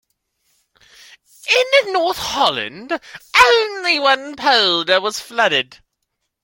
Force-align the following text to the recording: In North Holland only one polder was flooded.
In 1.85 1.93
North 1.93 2.17
Holland 2.17 2.99
only 3.39 3.99
one 3.99 4.35
polder 4.35 4.99
was 4.99 5.19
flooded. 5.19 5.77